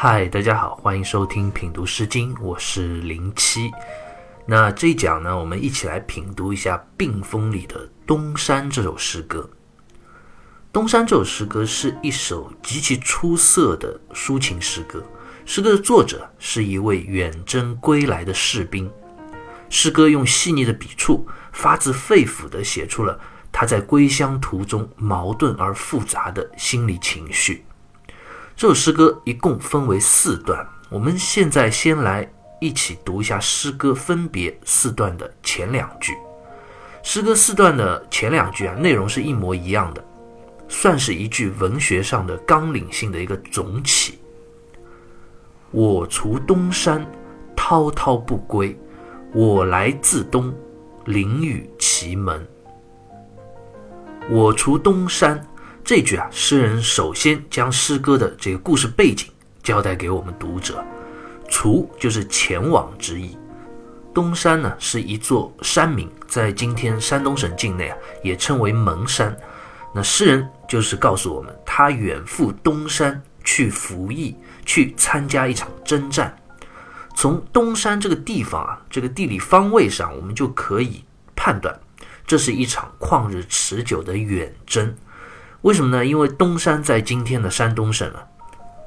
[0.00, 3.68] 嗨，大家好，欢迎收听品读诗经，我是零七。
[4.46, 9.50] 那这一讲呢，我们一起来品读一下《病风》里的《东山》这首诗歌。
[10.72, 15.02] 《东山》这首诗歌是一首极其出色的抒情诗歌。
[15.44, 18.88] 诗歌的作者是一位远征归来的士兵。
[19.68, 23.18] 诗歌用细腻的笔触，发自肺腑地写出了
[23.50, 27.64] 他在归乡途中矛盾而复杂的心理情绪。
[28.58, 32.28] 这首诗歌一共分为四段，我们现在先来
[32.60, 36.12] 一起读一下诗歌分别四段的前两句。
[37.04, 40.04] 诗歌四段的前两句啊，内容是一模一样的，
[40.66, 44.18] 算是一句文学上的纲领性的一个总起。
[45.70, 47.06] 我除东山，
[47.54, 48.76] 滔滔不归。
[49.32, 50.52] 我来自东，
[51.04, 52.44] 临雨奇门。
[54.28, 55.40] 我除东山
[55.88, 59.26] 这句啊，诗人首先将诗歌的这个故事背景
[59.62, 60.84] 交代给我们读者。
[61.48, 63.38] 除就是前往之意。
[64.12, 69.34] 东山呢是一座山名，在今天山东省境内啊，也称为蒙山。
[69.94, 76.36] 那诗人就是告诉我们，他远赴东山去服役，去参加一场征战。
[77.16, 81.02] 从东山这个地方啊，这个地理方位上，我们就可以
[81.34, 81.74] 判断，
[82.26, 84.94] 这是一场旷日持久的远征。
[85.62, 86.06] 为什么呢？
[86.06, 88.22] 因为东山在今天的山东省啊，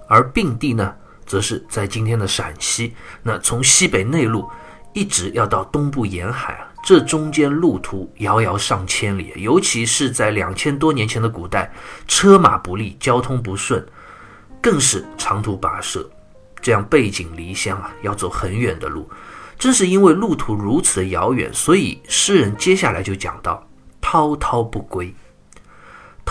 [0.07, 2.95] 而并地呢，则是在今天的陕西。
[3.23, 4.49] 那从西北内陆
[4.93, 11.71] 一直要到东部沿海啊，这中间路途遥遥上千里，尤其是在两千多年前的古代，
[12.07, 13.85] 车马不利，交通不顺，
[14.61, 16.09] 更是长途跋涉。
[16.61, 19.09] 这样背井离乡啊，要走很远的路。
[19.59, 23.67] 正是因为路途如此的遥远，所以诗人接下来就讲到
[23.99, 25.13] 滔滔不归。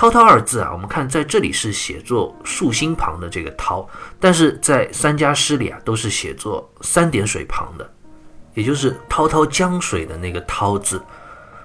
[0.00, 3.86] 滔滔二字啊，我们看在这里是写作竖心旁的这个滔，
[4.18, 7.92] 但是在三家诗里啊，都是写作三点水旁的，
[8.54, 11.02] 也就是滔滔江水的那个滔字。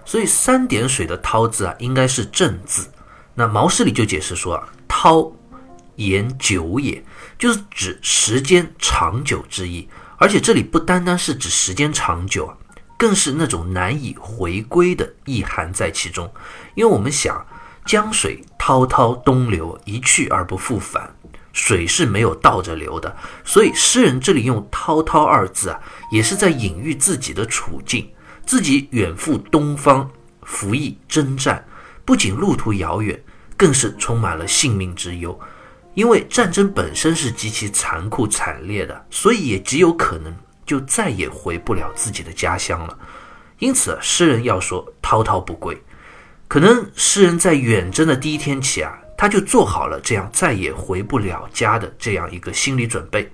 [0.03, 2.85] 所以三点水的滔字啊，应该是正字。
[3.33, 5.31] 那毛诗里就解释说啊，滔
[5.95, 7.01] 言久也。
[7.39, 9.87] 就是指时间长久之意，
[10.17, 12.57] 而且这里不单单是指时间长久啊，
[12.97, 16.29] 更是那种难以回归的意涵在其中。
[16.73, 17.45] 因为我们想，
[17.85, 21.15] 江水滔滔东流，一去而不复返，
[21.53, 25.79] 水是没有倒着流的，所以诗人这里用“滔滔”二字啊，
[26.09, 28.09] 也是在隐喻自己的处境，
[28.45, 30.09] 自己远赴东方
[30.41, 31.63] 服役征战，
[32.03, 33.23] 不仅路途遥远，
[33.55, 35.39] 更是充满了性命之忧。
[35.93, 40.35] 因为战争本身是极其残酷惨烈的，所以也极有可能
[40.65, 42.97] 就再也回不了自己的家乡了。
[43.59, 45.81] 因此，诗人要说滔滔不归，
[46.47, 53.31] 可能诗人在远征的第一天起啊，他就做好了这样再也回不了家的这样一个心理准备。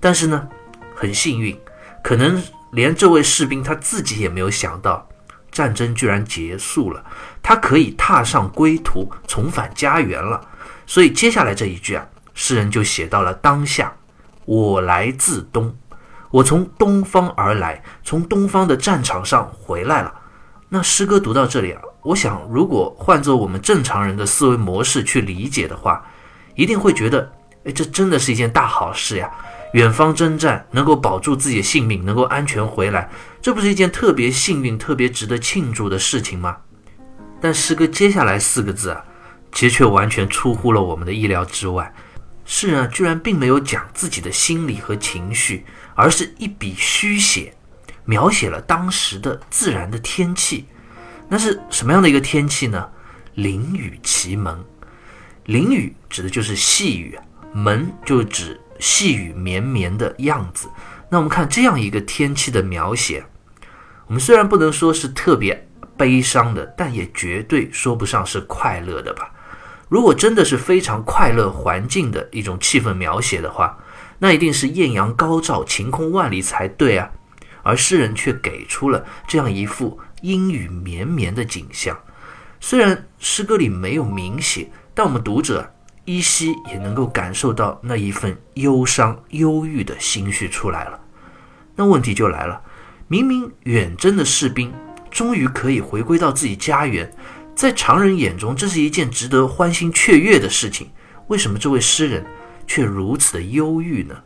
[0.00, 0.48] 但是呢，
[0.94, 1.58] 很幸运，
[2.02, 2.42] 可能
[2.72, 5.08] 连这位士兵他自己也没有想到，
[5.50, 7.04] 战争居然结束了，
[7.42, 10.40] 他可以踏上归途，重返家园了。
[10.86, 13.92] 所以接下来这一句啊，诗人就写到了当下。
[14.46, 15.76] 我来自东，
[16.30, 20.14] 我从东方而来，从东方的战场上回来了。
[20.70, 26.04] 那诗歌读到这里啊，我想如果换作我们正常人的思维模式去理解的话，
[26.54, 27.32] 一定会觉得，
[27.64, 29.30] 哎，这真的是一件大好事呀！
[29.74, 33.10] 远方征战能够保住自己的性命，能够安全回来，
[33.42, 36.56] 这不是一件特别幸运、特别值得庆祝的事情吗？
[37.40, 39.04] 但诗歌接下来四个字啊。
[39.50, 41.90] 其实却完全出乎了我们的意料之外，
[42.44, 47.54] 诗人啊，居然并没有讲自己的心理和情绪，而是一笔虚写，
[48.04, 50.66] 描写了当时的自然的天气。
[51.28, 52.88] 那是什么样的一个天气呢？
[53.34, 54.64] 淋雨奇门，
[55.44, 57.16] 淋雨指的就是细雨，
[57.52, 60.68] 门就指细雨绵绵的样子。
[61.08, 63.24] 那我们看这样一个天气的描写，
[64.06, 69.30] 我们虽然不能说是特别悲伤的，但也绝对说不上是快乐的吧。
[69.88, 73.78] 如果真的是非常快乐环境的一种气氛描写的话，
[74.18, 77.10] 那一定是艳阳高照、晴空万里才对啊。
[77.62, 81.98] 而诗人却给出了这样一幅阴雨绵绵的景象。
[82.60, 85.72] 虽然诗歌里没有明写，但我们读者
[86.04, 91.00] 依稀也能够感受到那一份忧伤、忧郁的心绪出来了。
[91.76, 92.60] 那问题就来了：
[93.06, 94.74] 明明远征的士兵
[95.10, 97.08] 终于可以回归到自己家园。
[97.54, 100.90] 在常人眼中，这是一件值得欢欣雀跃的事情。
[101.28, 102.24] 为什么这位诗人
[102.66, 104.16] 却如此的忧郁呢？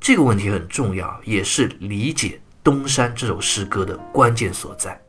[0.00, 2.28] 这个问题很重要，也是理解
[2.62, 5.00] 《东山》这首诗歌的关键所在。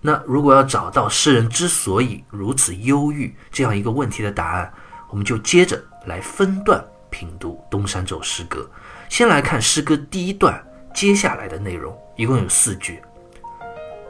[0.00, 4.72] 那如果要找到诗人之所以如此忧郁这样一个问题的答案，
[5.10, 8.68] 我们就接着来分段品读《东山》这首诗歌。
[9.08, 10.64] 先来看诗歌第一段
[10.94, 13.00] 接下来的内容，一共有四句：“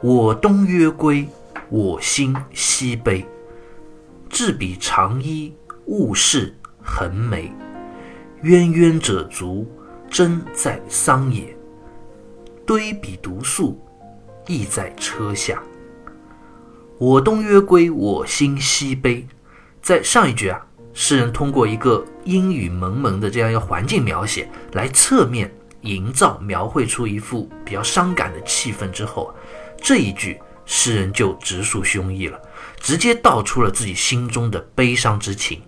[0.01, 1.27] 我东约归，
[1.69, 3.25] 我心西悲。
[4.29, 5.51] 置彼长衣，
[5.85, 7.51] 物是横眉。
[8.43, 9.67] 渊渊者足，
[10.07, 11.57] 真在桑野。
[12.63, 13.81] 堆彼独宿，
[14.45, 15.59] 意在车下。”
[16.99, 19.25] 我东约归，我心西悲。
[19.81, 20.59] 在上一句啊，
[20.93, 25.49] 诗人通过一个阴雨蒙蒙的这样一个环境描写，来侧面
[25.83, 29.33] 营造、描绘出一幅比较伤感的气氛之后，
[29.81, 32.37] 这一句诗人就直抒胸臆了，
[32.81, 35.61] 直接道出了自己心中的悲伤之情。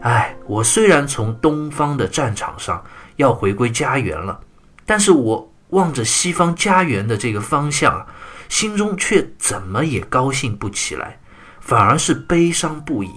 [0.00, 2.82] 哎，我虽然从东方的战场上
[3.16, 4.40] 要回归家园了，
[4.86, 8.06] 但是我望着西方家园的这个方向啊。
[8.48, 11.18] 心中却怎么也高兴不起来，
[11.60, 13.10] 反而是悲伤不已。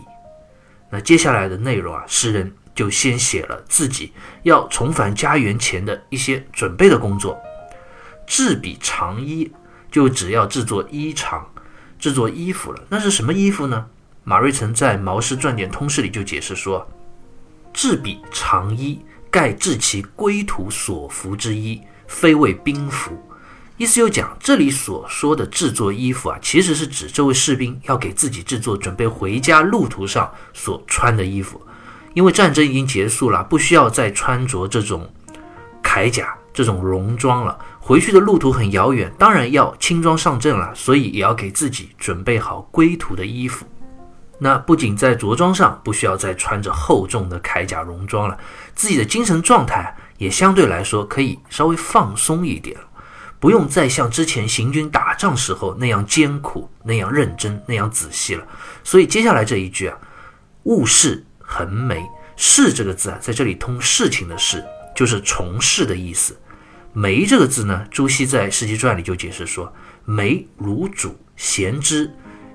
[0.90, 4.14] 那接下来的内容啊，诗人就先写了自己
[4.44, 7.38] 要重返家园前的一些准备的工作。
[8.28, 9.52] 制笔长衣，
[9.92, 11.44] 就只要制作衣裳、
[12.00, 12.84] 制作衣服了。
[12.90, 13.86] 那是什么衣服呢？
[14.24, 16.88] 马瑞辰在《毛氏传点通释》里就解释说
[17.72, 19.00] ：“制笔长衣，
[19.30, 23.16] 盖制其归途所服之衣，非为兵服。”
[23.78, 31.62] 意思就讲，这里所说的制作衣服啊，其实是指这位士兵要给自己制作准备回家路途上所穿的衣服。
[32.14, 35.14] 因为战争已经结束了，不需要再穿着这种
[35.84, 37.60] 铠甲、这种戎装了。
[37.78, 43.66] 回去的路途很遥远，当然要轻装上阵了，所以也要给自己准备好归途的衣服。
[44.40, 48.38] 那不仅在着装上不需要再穿着厚重的铠甲戎装了，
[48.74, 52.78] 自己的精神状态也相对来说可以稍微放松一点。
[53.46, 58.44] 不用再像之前行军打仗时候那样艰苦、那样认真、那样仔细了。
[58.84, 59.96] 所以接下来这一句啊
[60.66, 62.04] ，“务事横眉
[62.36, 64.66] ”，“事”这个字啊，在这里通事情的“事”，
[64.98, 66.36] 就是从事的意思。
[66.92, 69.72] “眉”这个字呢，朱熹在《世纪传》里就解释说
[70.06, 72.12] ：“眉如主衔之，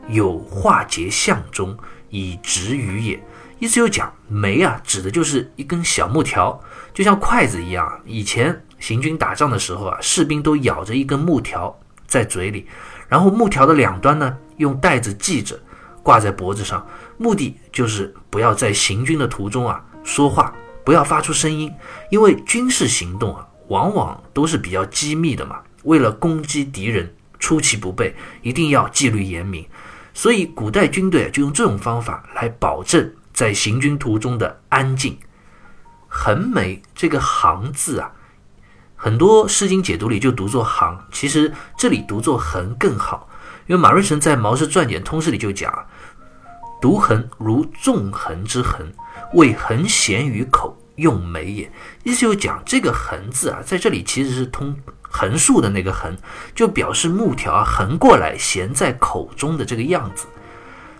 [0.09, 1.79] 有化节相中，
[2.09, 3.25] 以直于也。”
[3.61, 6.61] 意思就讲眉啊，指的就是一根小木条，
[6.93, 8.01] 就像筷子一样。
[8.05, 8.61] 以前。
[8.81, 12.67] 行军打仗的时候啊，士兵都咬着一根木条在嘴里，
[13.09, 15.57] 然后木条的两端呢用带子系着，
[16.03, 16.85] 挂在脖子上，
[17.19, 21.73] 目的就是不要在行军的途中啊说话，不要发出声音，
[22.11, 25.61] 因为军事行动啊往往都是比较机密的嘛。
[25.85, 29.65] 为了攻击敌人，出其不备，一定要纪律严明，
[30.15, 35.17] 所以古代军队就用这种方法来保证在行军途中的安静。
[36.09, 38.11] 横眉这个行字啊。
[39.03, 43.27] 很多《诗经》解读里就读作“行”，其实这里读作“横”更好，
[43.67, 45.73] 因为马瑞辰在《毛氏传简通释》里就讲
[46.83, 48.93] ：“读横如纵横之横，
[49.33, 51.73] 谓横弦于口，用眉也。”
[52.05, 56.15] 意思就讲这个“横”字啊，在这里其实是通横竖的那个“横”，
[56.55, 60.27] 就表示木条啊横过来衔在口中的这个样子。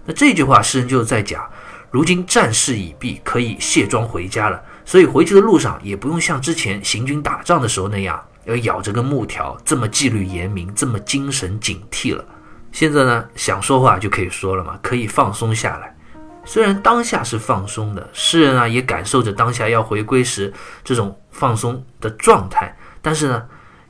[0.07, 1.47] 那这句话，诗人就是在讲：
[1.91, 4.63] 如今战事已毕，可以卸妆回家了。
[4.91, 12.25] 所以回去的路上也不用像之前行军打仗的时候那样，要咬着根木条，这么纪律严明，这么精神警惕了。
[12.73, 15.97] 现在呢，想说话就可以说了嘛，可以放松下来。
[16.45, 23.47] 虽然当下是放松的，诗人啊也感受着当下要回归时这种放松的状态，但是呢，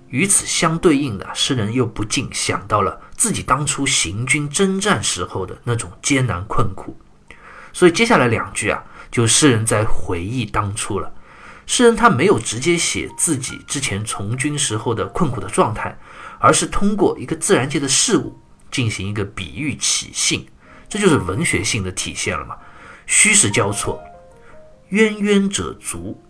[0.09, 6.95] 与此相对应的，诗人又不禁想到了自己当初行军征战时候的那种艰难困苦。
[7.73, 8.85] 所以接下来两句啊。
[9.11, 11.13] 就诗人在回忆当初了，
[11.67, 15.99] 诗人他没有直接写自己之前从军时候的困苦的状态，
[16.39, 18.39] 而是通过一个自然界的事物
[18.71, 20.47] 进行一个比喻起兴，
[20.89, 22.57] 这就是文学性的体现了嘛。
[23.07, 24.01] 虚实交错，
[24.91, 26.23] 渊渊者足，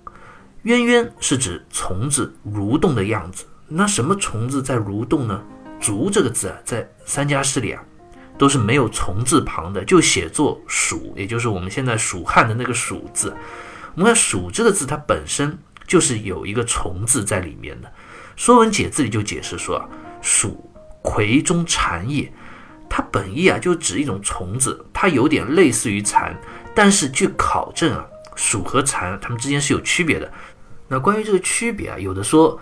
[0.62, 5.42] 渊渊是指虫子蠕动的样子，那什么虫子在蠕动呢？
[5.80, 7.82] 足这个字啊，在三家诗里啊。
[8.40, 13.36] 都是没有虫字旁的，就写作“蜀”，也就是我们现在蜀汉的那个“蜀”字。
[13.94, 17.88] 我们看“蜀”这个字，它本身就是有一个虫字在里面的。
[18.36, 19.86] 《说文解字》里就解释说啊
[20.22, 22.32] ，“蜀，葵中蝉也。”
[22.88, 26.34] 它本意啊，就指一种虫子，它有点类似于蚕，
[26.74, 30.32] 但是据考证啊，蜀和蚕它们之间是有区别的。
[30.88, 32.58] 那关于这个区别啊，有的说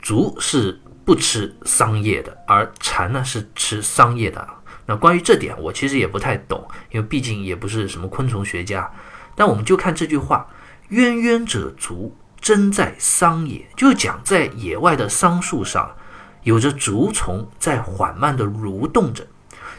[0.00, 4.48] 竹是不吃桑叶的，而蝉呢是吃桑叶的。
[4.90, 8.90] 那关于这点，我其实也不太懂，因为毕竟也不是什么昆虫学家。
[9.34, 10.48] 但我们就看这句话
[10.88, 15.94] ：“渊渊者足，真在桑野。”就讲在野外的桑树上，
[16.42, 19.26] 有着竹虫在缓慢地蠕动着。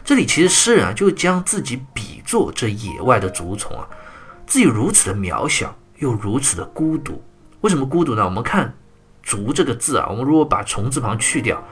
[0.04, 3.88] 这里其实诗人啊，就将自己比作这野外的竹虫啊，
[4.46, 7.20] 自己如此的渺小，又如此的孤独。
[7.62, 8.24] 为什么孤独呢？
[8.24, 8.72] 我们看
[9.24, 11.62] “竹”这个字啊，我们如果把虫字旁去掉，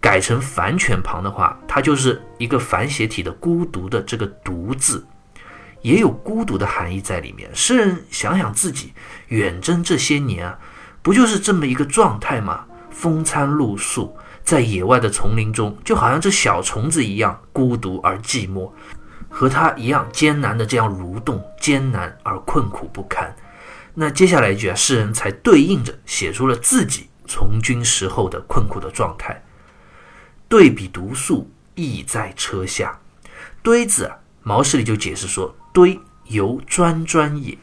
[0.00, 5.06] 改成反犬旁的话，它就是一个反写体的“孤独”的这个“独”字，
[5.82, 7.50] 也有孤独的含义在里面。
[7.54, 8.92] 诗人想想自己
[9.28, 10.58] 远征这些年啊，
[11.02, 12.64] 不就是这么一个状态吗？
[12.90, 14.16] 风餐露宿。
[14.42, 18.72] 在野外的丛林中，就好像这小虫子一样孤独而寂寞，
[19.28, 23.32] 和他一样艰难的这样蠕动，艰难而困苦不堪。
[23.94, 29.40] 那接下来一句啊，诗人才对应着写出了自己从军时候的困苦的状态。
[30.50, 32.98] 对比独宿，亦在车下。
[33.62, 37.56] 堆字啊，毛诗里就解释说，堆由专专也，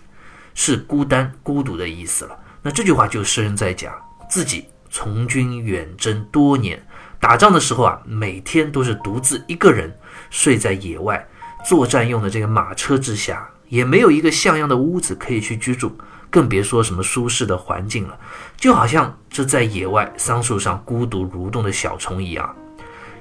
[0.56, 2.40] 是孤单孤独的意思了。
[2.62, 3.94] 那这句话就诗人在讲
[4.30, 4.70] 自己。
[4.90, 6.82] 从军远征多年，
[7.20, 9.94] 打仗的时候啊，每天都是独自一个人
[10.30, 11.28] 睡在野外
[11.66, 15.92] 作战用的这个马车之下，也没有一个像样的屋子可以去居住，
[16.30, 18.18] 更别说什么舒适的环境了。
[18.56, 22.56] 就好像这在野外桑树上孤独蠕动的小虫一样。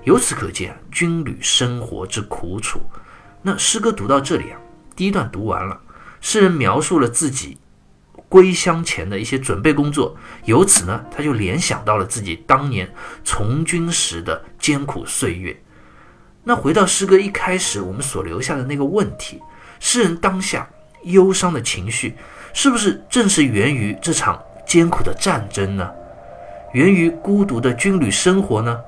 [0.06, 2.78] 由此可见，军旅生活之苦楚。
[3.42, 4.58] 那诗歌读到这里啊，
[4.94, 5.76] 第一段读完了，
[6.20, 7.58] 诗人描述了自己。
[8.28, 12.88] 归乡前的一些准备工作，由此呢，他就联想到了自己当年
[13.24, 15.56] 从军时的艰苦岁月。
[16.44, 19.40] 那回到诗歌一开始我们所留下的那个问题：
[19.80, 20.68] 诗人当下
[21.02, 22.14] 忧伤的情绪，
[22.52, 25.90] 是不是正是源于这场艰苦的战争呢？
[26.74, 28.78] 源于孤独的军旅生活呢？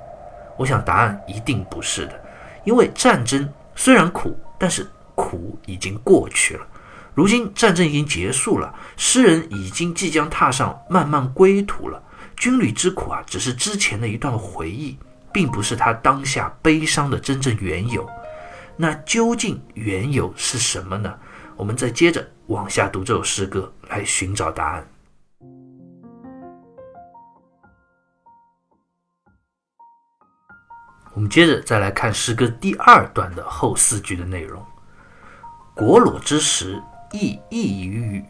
[0.58, 2.24] 我想答案一定不是的，
[2.64, 6.66] 因为战争虽然苦，但是苦已经过去了。
[7.14, 12.02] 如今战争已经结束了，诗人已经即将踏上漫漫归途了。
[12.36, 14.96] 军旅之苦啊，只是之前的一段回忆，
[15.32, 18.08] 并不是他当下悲伤的真正缘由。
[18.76, 21.12] 那究竟缘由是什么呢？
[21.56, 24.88] 我们再接着往下读这首诗歌，来寻找答案。
[31.18, 34.64] 我们接着再来看诗歌第二段的后四句的内容
[35.74, 38.24] ：“果裸之时。”亦异于语，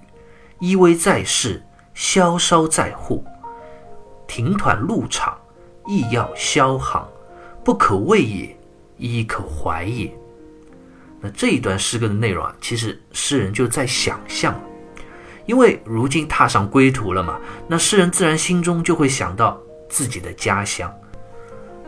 [0.61, 3.23] 依偎在世，萧稍在户。
[4.26, 5.37] 停团入场，
[5.87, 7.07] 亦要萧行，
[7.62, 8.57] 不可畏也，
[8.97, 10.11] 亦可怀也。
[11.21, 14.59] 那这一段诗歌的内容啊，其实诗人就在想象，
[15.45, 20.90] 因为如今踏上归途了嘛，那诗人自然心中就会想到自己的家乡。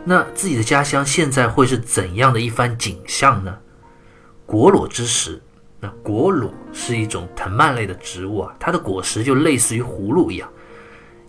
[0.05, 3.57] 那自己的家乡现在会是怎样的一番景象呢？
[4.47, 5.41] 果裸之时。
[5.83, 10.47] 那果裸是一种藤蔓类的植物啊，它的果实就类似于葫芦一样。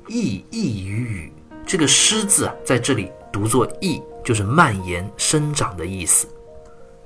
[0.08, 1.34] 意溢于雨，
[1.66, 6.28] 这个诗字啊，在这里读作意，就是蔓延生长的意思。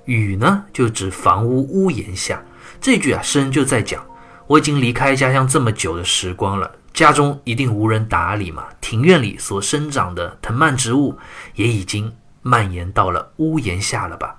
[0.06, 2.44] 雨呢，就指房屋屋檐下。
[2.82, 4.04] 这句啊，诗人就在讲，
[4.48, 11.20] 我已经离开家乡这么久的时光了，家中一定无人打理嘛，庭院里所生长的藤蔓植物
[11.56, 14.38] 也已经蔓延到了屋檐下了吧。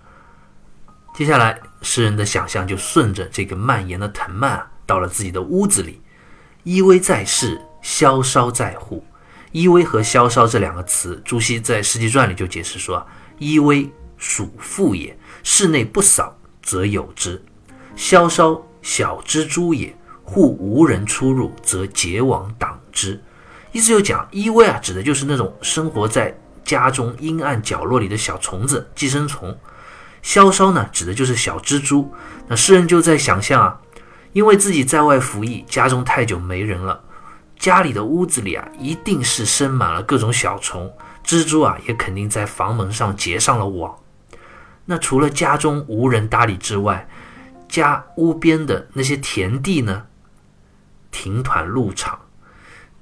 [1.14, 6.00] 接下来，诗人的想象就顺着这个蔓延的藤蔓啊，到了自己的屋子里。
[6.62, 9.04] 依偎在室，萧稍在户。
[9.52, 13.06] 依偎和萧稍这两个词，朱熹在《诗集传》里就解释说：
[13.38, 17.38] 依偎属妇也，室内不扫则有之；
[17.94, 19.94] 萧稍小蜘蛛也，
[20.26, 23.22] 户无人出入则结网挡之。
[23.72, 29.56] 意思就讲，依偎啊，指的就是那种生活在家中阴暗角落里的小虫子、寄生虫。
[30.22, 32.12] 萧稍呢，指的就是小蜘蛛。
[32.48, 33.80] 那诗人就在想象啊，
[34.32, 37.00] 因为自己在外服役，家中太久没人了，
[37.56, 40.92] 家里的屋子里啊，一定是生满了各种小虫，
[41.24, 43.94] 蜘蛛啊，也肯定在房门上结上了网。
[44.86, 47.08] 那除了家中无人搭理之外，
[47.68, 50.04] 家屋边的那些田地呢？
[51.18, 52.20] 庭团入场，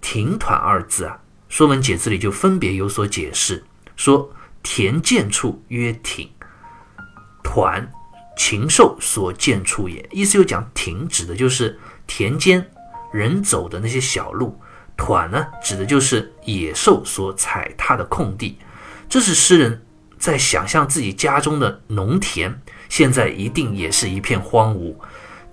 [0.00, 1.18] 庭团二字啊，
[1.52, 3.64] 《说文解字》里就分别有所解释，
[3.97, 6.30] 说田间处曰庭。
[7.42, 7.90] 团，
[8.38, 10.09] 禽兽所见处也。
[10.12, 12.64] 意思就讲庭指的就是田间
[13.12, 14.61] 人走的那些小路，
[14.97, 18.56] 团呢指的就是野兽所踩踏的空地。
[19.09, 19.85] 这是诗人
[20.21, 24.94] 在想象自己家中的农田，现在一定也是一片荒芜，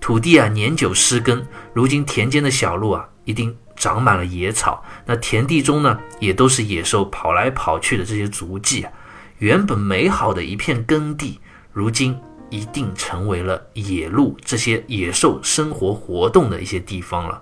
[0.02, 8.90] 土地啊年久失耕，如今田间的小路啊一定长满了野草，那田地中呢也都是野兽跑来跑去的这些足迹啊。
[9.38, 11.40] 原本美好的一片耕地。
[11.72, 12.18] 如今
[12.50, 17.40] 一定成为了野鹿这些野兽生活活动的一些地方了。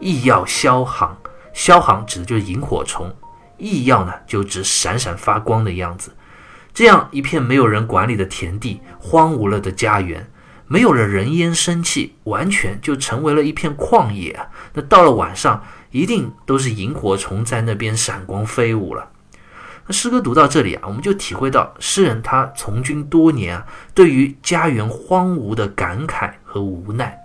[0.00, 1.16] 异耀消行，
[1.54, 3.14] 消行指的就是萤火虫，
[3.56, 6.14] 异耀呢就指闪闪发光的样子。
[6.74, 10.29] 这样一片没有人管理的田地，荒芜了的家园，
[10.72, 14.38] 没有了人烟生气，完全就成为了一片旷野！
[14.72, 19.10] 那到了晚上，一定都是萤火虫在那边闪光飞舞了。
[19.88, 27.18] 那诗歌读到这里啊，我们就体会到诗人他从军多年啊，对于家园荒芜的感慨和无奈。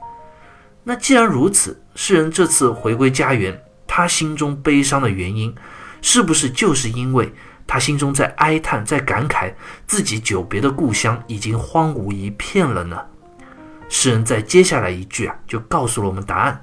[0.83, 5.53] 那既然如此，诗人这次回归家园，他心中悲伤的原因，
[6.01, 7.31] 是不是就是因为
[7.67, 9.53] 他心中在哀叹，在感慨
[9.85, 12.99] 自己久别的故乡已经荒芜一片了呢？
[13.89, 16.61] 诗人在接下来一句啊，就告诉了我们答案。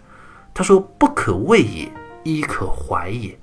[0.54, 1.90] 他说：“不可畏也，
[2.24, 3.38] 亦可怀也。”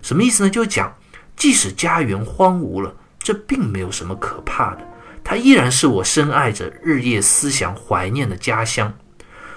[0.00, 0.50] 什么意思呢？
[0.50, 0.94] 就是讲，
[1.36, 4.86] 即使家园荒芜了，这并没有什么可怕的，
[5.22, 8.92] 它依然是我深爱着、日夜思想、怀念的家乡。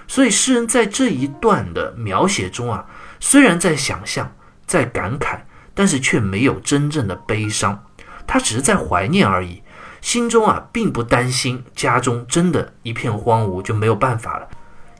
[0.07, 2.86] 所以，诗人在这一段的描写中啊，
[3.19, 4.34] 虽然在想象、
[4.65, 5.39] 在感慨，
[5.74, 7.84] 但是却没有真正的悲伤，
[8.25, 9.62] 他只是在怀念而已，
[10.01, 14.48] 心中啊，并不担心家中真的一片荒芜就没有办法了，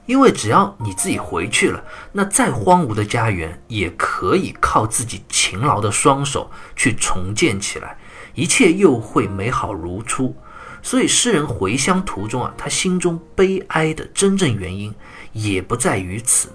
[0.06, 7.98] 因为只要你自己回去了，那再荒芜的家园也可以靠自己勤劳的双手去重建起来，
[8.34, 10.36] 一切又会美好如初。
[10.84, 14.94] 所以，诗人回乡途中啊，他心中悲哀的真正原因
[15.34, 16.50] 也不在于此。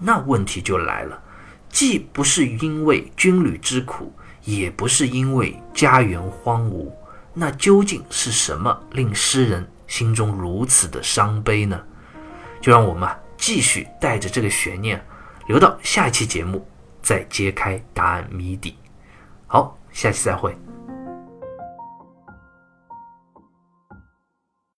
[0.00, 1.20] 那问题就来了，
[1.68, 4.12] 既不是因为军旅之苦，
[4.44, 6.90] 也不是因为家园荒芜，
[7.40, 11.80] 那究竟是什么令诗人心中如此的伤悲呢？
[12.60, 15.00] 就让我们啊继续带着这个悬念，
[15.46, 16.66] 留到下一期节目
[17.00, 18.76] 再揭开答案谜底。
[19.46, 20.67] 好，下期再会。